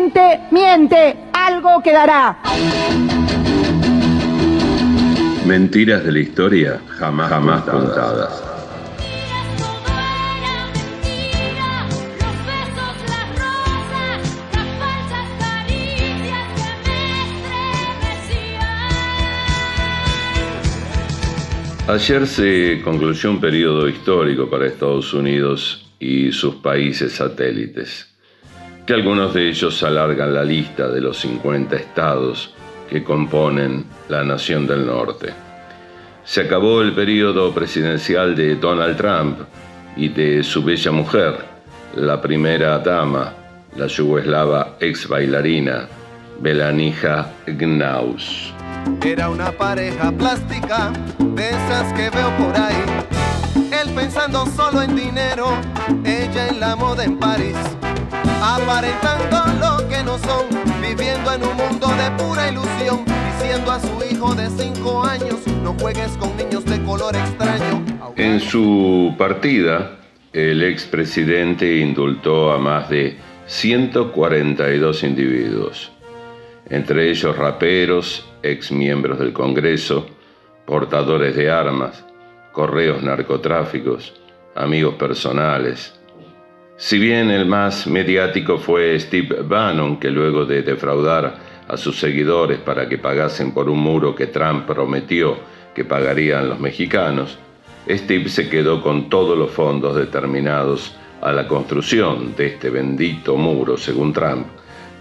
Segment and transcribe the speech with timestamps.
[0.00, 2.38] miente, miente, algo quedará.
[5.44, 8.44] Mentiras de la historia jamás, jamás contadas.
[21.88, 28.09] Ayer se concluyó un periodo histórico para Estados Unidos y sus países satélites,
[28.92, 32.54] algunos de ellos alargan la lista de los 50 estados
[32.88, 35.32] que componen la Nación del Norte.
[36.24, 39.38] Se acabó el periodo presidencial de Donald Trump
[39.96, 41.36] y de su bella mujer,
[41.94, 43.32] la primera dama,
[43.76, 45.88] la yugoslava ex bailarina
[46.40, 48.52] Belanija Gnaus.
[49.04, 52.82] Era una pareja plástica, de esas que veo por ahí.
[53.70, 55.52] Él pensando solo en dinero,
[56.04, 57.56] ella en la moda en París.
[58.40, 60.46] Lo que no son,
[60.80, 63.04] viviendo en un mundo de pura ilusión.
[63.38, 67.84] Diciendo a su hijo de 5 años, no juegues con niños de color extraño.
[68.16, 69.98] En su partida,
[70.32, 75.92] el expresidente indultó a más de 142 individuos,
[76.70, 80.06] entre ellos raperos, ex miembros del Congreso,
[80.64, 82.06] portadores de armas,
[82.52, 84.14] correos narcotráficos,
[84.54, 85.99] amigos personales.
[86.82, 91.36] Si bien el más mediático fue Steve Bannon, que luego de defraudar
[91.68, 95.36] a sus seguidores para que pagasen por un muro que Trump prometió
[95.74, 97.36] que pagarían los mexicanos,
[97.86, 103.76] Steve se quedó con todos los fondos determinados a la construcción de este bendito muro,
[103.76, 104.46] según Trump,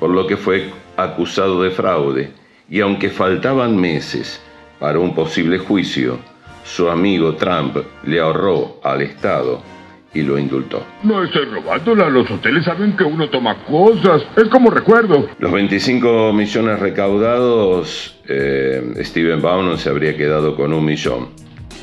[0.00, 2.32] por lo que fue acusado de fraude
[2.68, 4.42] y aunque faltaban meses
[4.80, 6.18] para un posible juicio,
[6.64, 9.77] su amigo Trump le ahorró al Estado
[10.14, 10.84] y lo indultó.
[11.02, 15.28] No estoy robándola, los hoteles saben que uno toma cosas, es como recuerdo.
[15.38, 21.28] Los 25 millones recaudados, eh, Steven Bannon se habría quedado con un millón.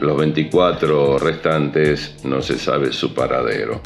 [0.00, 3.80] Los 24 restantes no se sabe su paradero.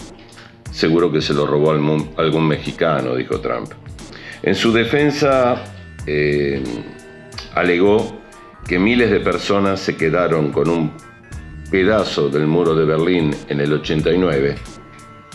[0.70, 3.70] Seguro que se lo robó algún mexicano, dijo Trump.
[4.42, 5.64] En su defensa,
[6.06, 6.62] eh,
[7.54, 8.20] alegó
[8.68, 10.92] que miles de personas se quedaron con un
[11.70, 14.56] pedazo del muro de Berlín en el 89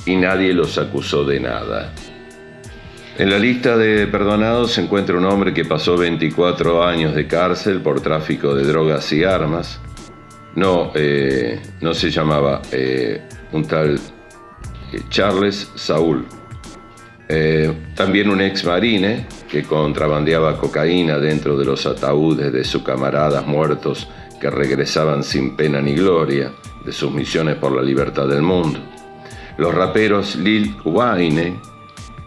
[0.05, 1.93] y nadie los acusó de nada.
[3.17, 7.81] En la lista de perdonados se encuentra un hombre que pasó 24 años de cárcel
[7.81, 9.79] por tráfico de drogas y armas.
[10.55, 13.21] No, eh, no se llamaba eh,
[13.51, 13.99] un tal
[15.09, 16.25] Charles Saúl.
[17.95, 24.07] también un ex marine que contrabandeaba cocaína dentro de los ataúdes de sus camaradas muertos
[24.41, 26.51] que regresaban sin pena ni gloria
[26.83, 28.79] de sus misiones por la libertad del mundo.
[29.57, 31.59] Los raperos Lil Wayne,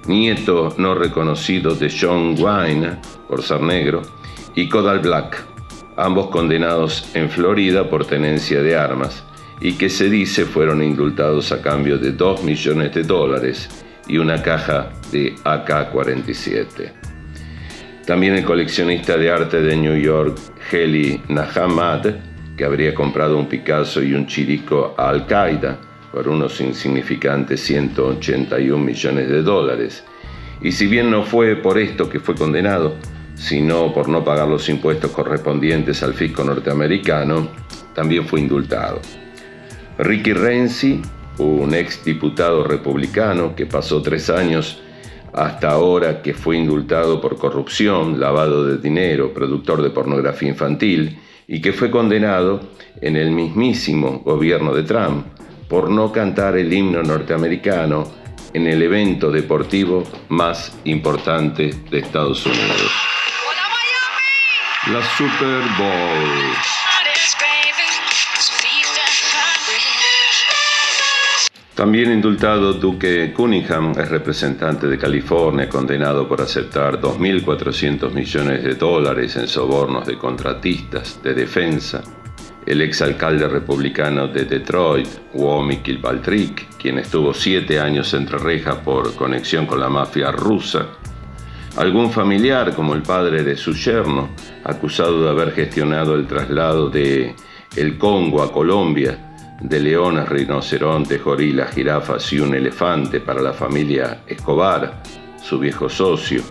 [0.07, 2.99] nieto no reconocido de John Wayne
[3.29, 4.03] por ser negro,
[4.55, 5.45] y Kodal Black,
[5.97, 9.25] ambos condenados en Florida por tenencia de armas
[9.61, 13.69] y que se dice fueron indultados a cambio de 2 millones de dólares
[14.07, 17.14] y una caja de AK-47.
[18.07, 20.39] También el coleccionista de arte de New York,
[20.71, 22.07] Heli Nahamad,
[22.55, 25.79] que habría comprado un Picasso y un Chirico a Al-Qaeda
[26.13, 30.05] por unos insignificantes 181 millones de dólares.
[30.61, 32.97] Y si bien no fue por esto que fue condenado,
[33.37, 37.49] sino por no pagar los impuestos correspondientes al fisco norteamericano,
[37.95, 39.01] también fue indultado.
[39.99, 41.01] Ricky Renzi,
[41.39, 44.84] un ex diputado republicano que pasó tres años
[45.35, 51.61] hasta ahora que fue indultado por corrupción, lavado de dinero, productor de pornografía infantil, y
[51.61, 52.61] que fue condenado
[53.01, 55.27] en el mismísimo gobierno de Trump
[55.69, 58.05] por no cantar el himno norteamericano
[58.53, 62.93] en el evento deportivo más importante de Estados Unidos.
[64.93, 66.84] La Super Bowl.
[71.75, 79.35] También indultado Duque Cunningham es representante de California, condenado por aceptar 2.400 millones de dólares
[79.35, 82.01] en sobornos de contratistas de defensa.
[82.65, 89.67] El exalcalde republicano de Detroit, Womi Kilpatrick, quien estuvo siete años entre rejas por conexión
[89.67, 90.87] con la mafia rusa.
[91.77, 94.29] Algún familiar, como el padre de su yerno,
[94.63, 97.35] acusado de haber gestionado el traslado de
[97.75, 104.23] el Congo a Colombia, de leones, rinocerontes, gorilas, jirafas y un elefante para la familia
[104.27, 105.03] Escobar,
[105.43, 106.43] su viejo socio.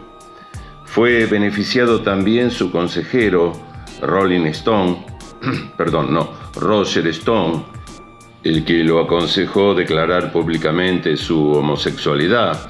[0.86, 3.54] Fue beneficiado también su consejero
[4.02, 5.06] Rolling Stone,
[5.78, 7.66] perdón, no, Roger Stone,
[8.44, 12.70] el que lo aconsejó declarar públicamente su homosexualidad,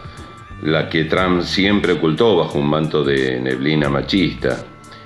[0.62, 4.64] la que Trump siempre ocultó bajo un manto de neblina machista.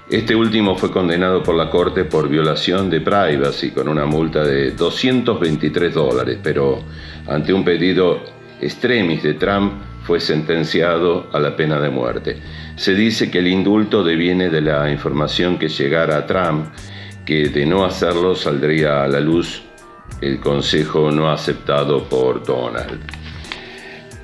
[0.10, 4.72] Este último fue condenado por la Corte por violación de privacy con una multa de
[4.72, 6.82] 223 dólares, pero
[7.28, 8.22] ante un pedido
[8.62, 9.74] extremis de Trump
[10.04, 12.38] fue sentenciado a la pena de muerte.
[12.78, 16.68] Se dice que el indulto deviene de la información que llegara a Trump,
[17.26, 19.64] que de no hacerlo saldría a la luz
[20.22, 23.02] el consejo no aceptado por Donald.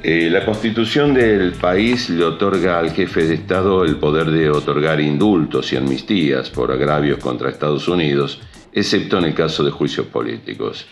[0.05, 4.99] Eh, la constitución del país le otorga al jefe de Estado el poder de otorgar
[4.99, 8.41] indultos y amnistías por agravios contra Estados Unidos,
[8.73, 10.85] excepto en el caso de juicios políticos.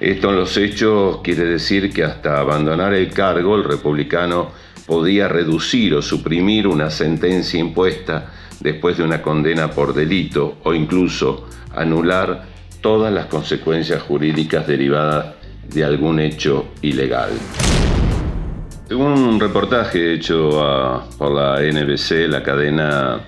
[0.00, 4.52] Esto en los hechos quiere decir que hasta abandonar el cargo el republicano
[4.86, 11.46] podía reducir o suprimir una sentencia impuesta después de una condena por delito o incluso
[11.74, 12.46] anular
[12.80, 15.34] todas las consecuencias jurídicas derivadas
[15.68, 17.32] de algún hecho ilegal.
[18.90, 23.20] Un reportaje hecho ah, por la NBC, la cadena,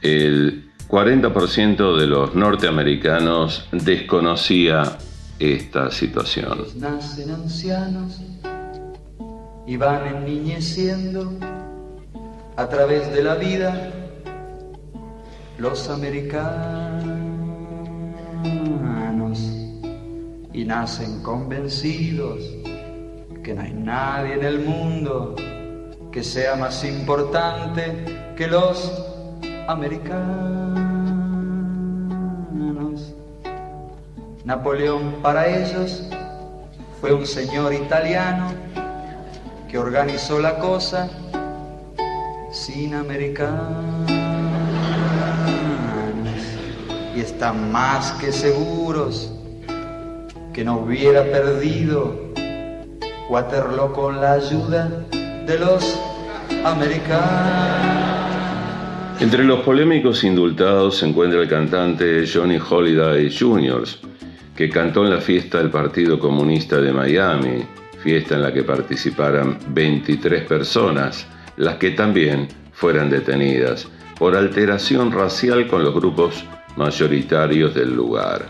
[0.00, 4.96] el 40% de los norteamericanos desconocía
[5.40, 6.66] esta situación.
[6.76, 8.20] Nacen ancianos
[9.66, 11.32] y van enniñeciendo
[12.56, 13.90] a través de la vida
[15.58, 17.14] los americanos
[20.52, 22.63] y nacen convencidos
[23.44, 25.36] que no hay nadie en el mundo
[26.10, 28.90] que sea más importante que los
[29.68, 30.80] americanos.
[34.44, 36.08] Napoleón para ellos
[37.00, 38.52] fue un señor italiano
[39.68, 41.08] que organizó la cosa
[42.50, 44.10] sin americanos
[47.14, 49.32] y están más que seguros
[50.52, 52.23] que no hubiera perdido
[53.28, 54.90] Waterloo con la ayuda
[55.46, 55.98] de los
[56.64, 58.24] americanos.
[59.20, 63.84] Entre los polémicos indultados se encuentra el cantante Johnny Holiday Jr.,
[64.54, 67.64] que cantó en la fiesta del Partido Comunista de Miami,
[68.02, 71.26] fiesta en la que participaran 23 personas,
[71.56, 73.88] las que también fueran detenidas
[74.18, 76.44] por alteración racial con los grupos
[76.76, 78.46] mayoritarios del lugar.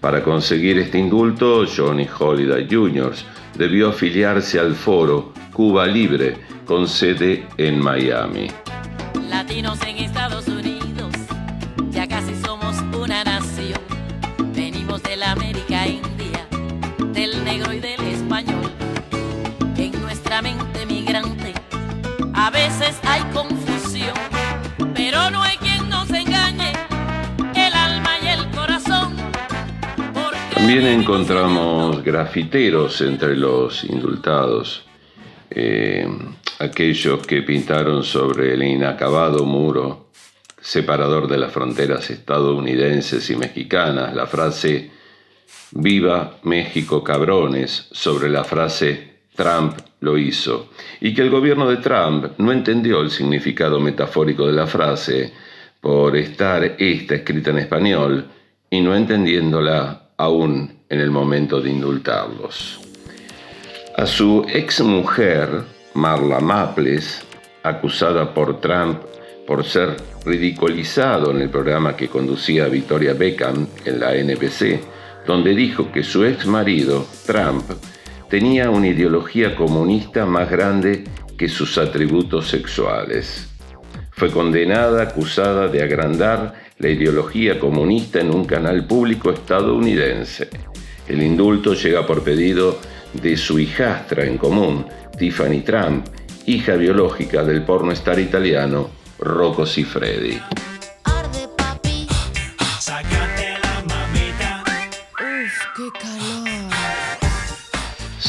[0.00, 3.12] Para conseguir este indulto, Johnny Holiday Jr.
[3.56, 8.48] debió afiliarse al foro Cuba Libre, con sede en Miami.
[9.28, 9.96] Latinos en
[30.72, 34.82] También encontramos grafiteros entre los indultados.
[35.50, 36.08] Eh,
[36.60, 40.08] aquellos que pintaron sobre el inacabado muro
[40.58, 44.90] separador de las fronteras estadounidenses y mexicanas la frase
[45.72, 50.70] Viva México cabrones sobre la frase Trump lo hizo
[51.02, 55.34] y que el gobierno de Trump no entendió el significado metafórico de la frase
[55.82, 58.26] por estar esta escrita en español
[58.70, 62.78] y no entendiéndola aún en el momento de indultarlos.
[63.96, 65.48] A su ex mujer,
[65.94, 67.24] Marla Maples,
[67.64, 69.00] acusada por Trump
[69.48, 74.80] por ser ridiculizado en el programa que conducía Victoria Beckham en la NBC,
[75.26, 77.64] donde dijo que su ex marido, Trump,
[78.30, 81.02] tenía una ideología comunista más grande
[81.36, 83.51] que sus atributos sexuales.
[84.12, 90.48] Fue condenada acusada de agrandar la ideología comunista en un canal público estadounidense.
[91.08, 92.78] El indulto llega por pedido
[93.12, 94.86] de su hijastra en común,
[95.18, 96.06] Tiffany Trump,
[96.46, 100.40] hija biológica del porno-star italiano Rocco Siffredi.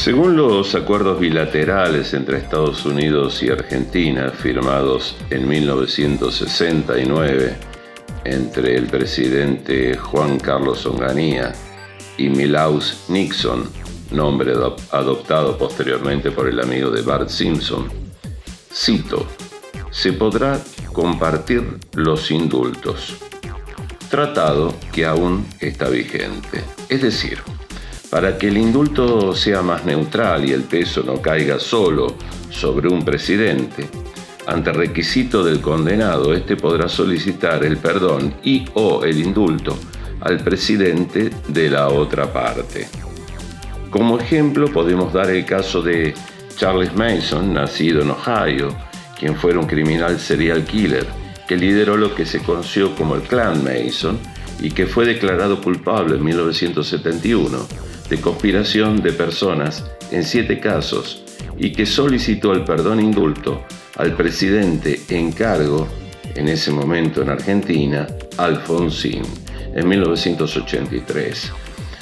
[0.04, 7.56] Según los acuerdos bilaterales entre Estados Unidos y Argentina firmados en 1969
[8.26, 11.54] entre el presidente Juan Carlos Onganía
[12.18, 13.64] y Milaus Nixon,
[14.10, 14.52] nombre
[14.90, 17.88] adoptado posteriormente por el amigo de Bart Simpson,
[18.70, 19.26] cito,
[19.90, 20.60] se podrá
[20.92, 23.16] compartir los indultos,
[24.10, 26.62] tratado que aún está vigente.
[26.90, 27.38] Es decir,
[28.14, 32.14] para que el indulto sea más neutral y el peso no caiga solo
[32.48, 33.88] sobre un presidente,
[34.46, 39.76] ante requisito del condenado, éste podrá solicitar el perdón y o el indulto
[40.20, 42.86] al presidente de la otra parte.
[43.90, 46.14] Como ejemplo podemos dar el caso de
[46.54, 48.76] Charles Mason, nacido en Ohio,
[49.18, 51.08] quien fuera un criminal serial killer
[51.48, 54.20] que lideró lo que se conoció como el Clan Mason
[54.60, 57.66] y que fue declarado culpable en 1971
[58.08, 61.22] de conspiración de personas en siete casos
[61.56, 63.64] y que solicitó el perdón indulto
[63.96, 65.88] al presidente en cargo
[66.34, 68.06] en ese momento en Argentina,
[68.36, 69.22] Alfonsín,
[69.74, 71.52] en 1983.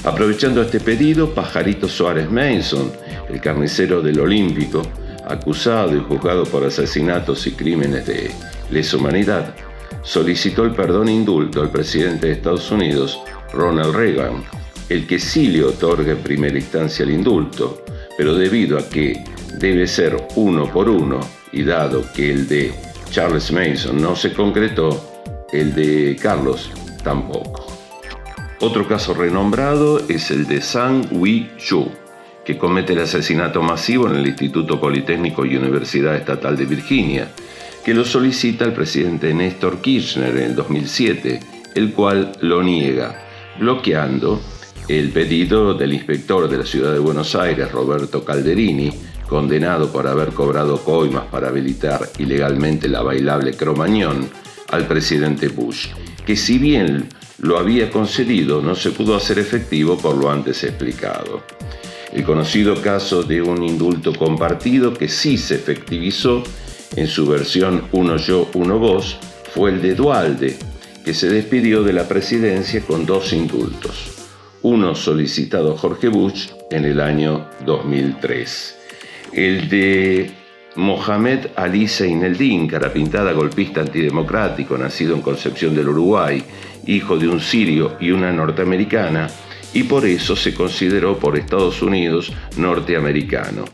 [0.05, 2.91] Aprovechando este pedido, Pajarito Suárez Mason,
[3.29, 4.83] el carnicero del Olímpico,
[5.27, 8.31] acusado y juzgado por asesinatos y crímenes de
[8.71, 9.55] lesa humanidad,
[10.03, 13.21] solicitó el perdón indulto al presidente de Estados Unidos,
[13.53, 14.43] Ronald Reagan,
[14.93, 17.83] el que sí le otorga en primera instancia el indulto,
[18.19, 19.25] pero debido a que
[19.59, 21.19] debe ser uno por uno
[21.51, 22.75] y dado que el de
[23.11, 26.71] Charles Mason no se concretó, el de Carlos
[27.03, 27.67] tampoco.
[28.61, 31.91] Otro caso renombrado es el de Sang Wei Chu,
[32.45, 37.29] que comete el asesinato masivo en el Instituto Politécnico y Universidad Estatal de Virginia,
[37.83, 41.41] que lo solicita el presidente Néstor Kirchner en el 2007,
[41.77, 43.25] el cual lo niega,
[43.59, 44.41] bloqueando
[44.89, 48.91] el pedido del inspector de la ciudad de Buenos Aires, Roberto Calderini,
[49.29, 54.29] condenado por haber cobrado coimas para habilitar ilegalmente la bailable Cromañón,
[54.69, 55.89] al presidente Bush,
[56.27, 57.09] que si bien
[57.39, 61.43] lo había concedido, no se pudo hacer efectivo por lo antes explicado.
[62.12, 66.43] El conocido caso de un indulto compartido que sí se efectivizó
[66.97, 69.17] en su versión uno yo, uno vos,
[69.55, 70.57] fue el de Dualde,
[71.05, 74.12] que se despidió de la presidencia con dos indultos,
[74.62, 78.78] uno solicitado Jorge Bush en el año 2003.
[79.33, 80.31] El de
[80.76, 86.42] Mohamed Ali Seineldin, carapintada golpista antidemocrático, nacido en Concepción del Uruguay,
[86.87, 89.28] hijo de un sirio y una norteamericana,
[89.75, 93.64] y por eso se consideró por Estados Unidos norteamericano.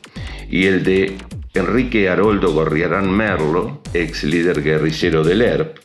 [0.51, 1.17] Y el de
[1.55, 5.77] Enrique Haroldo Gorriarán Merlo, ex líder guerrillero del ERP,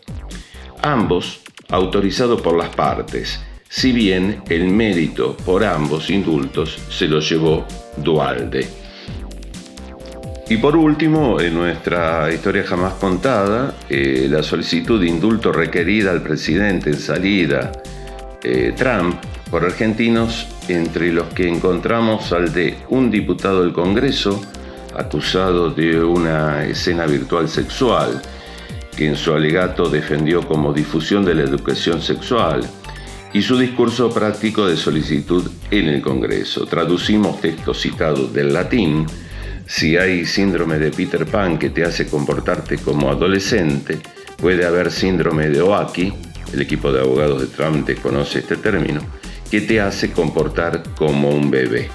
[0.81, 3.39] ambos autorizados por las partes,
[3.75, 7.65] si bien el mérito por ambos indultos se lo llevó
[7.98, 8.68] Dualde.
[10.48, 16.22] Y por último, en nuestra historia jamás contada, eh, la solicitud de indulto requerida al
[16.22, 17.72] presidente en salida
[18.44, 19.15] eh, Trump
[19.50, 24.39] por argentinos, entre los que encontramos al de un diputado del Congreso,
[24.96, 28.22] acusado de una escena virtual sexual,
[28.96, 32.70] que en su alegato defendió como difusión de la educación sexual,
[33.34, 36.66] y su discurso práctico de solicitud en el Congreso.
[36.66, 39.06] Traducimos textos citados del latín.
[39.66, 44.00] Si hay síndrome de Peter Pan que te hace comportarte como adolescente,
[44.38, 46.13] puede haber síndrome de Oaki,
[46.54, 49.02] el equipo de abogados de Trump desconoce este término,
[49.50, 51.90] que te hace comportar como un bebé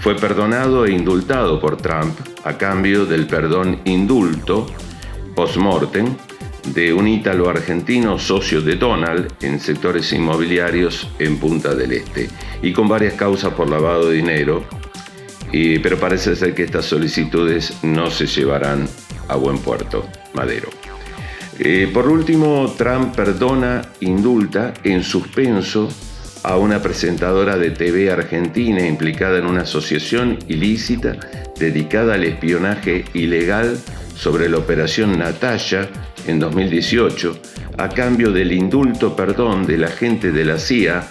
[0.00, 4.66] fue perdonado e indultado por Trump a cambio del perdón indulto
[5.34, 6.16] post-mortem
[6.74, 12.28] de un ítalo argentino socio de Donald en sectores inmobiliarios en Punta del Este
[12.62, 14.64] y con varias causas por lavado de dinero,
[15.50, 18.88] pero parece ser que estas solicitudes no se llevarán
[19.28, 20.68] a buen puerto, Madero.
[21.58, 25.88] Eh, por último, Trump perdona, indulta en suspenso
[26.44, 31.16] a una presentadora de TV argentina implicada en una asociación ilícita
[31.58, 33.76] dedicada al espionaje ilegal
[34.14, 35.88] sobre la operación Natalia
[36.28, 37.40] en 2018
[37.78, 41.06] a cambio del indulto perdón del agente de la CIA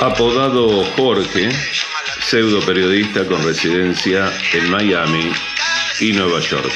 [0.00, 1.50] apodado Jorge,
[2.20, 5.32] pseudo periodista con residencia en Miami
[6.00, 6.72] y Nueva York.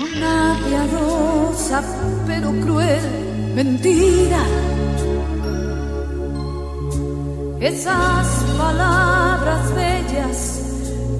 [0.00, 1.82] Una piadosa
[2.26, 4.44] pero cruel mentira.
[7.60, 10.62] Esas palabras bellas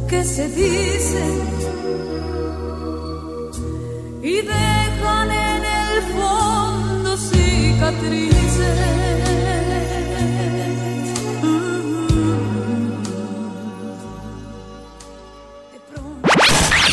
[0.08, 1.57] que se dicen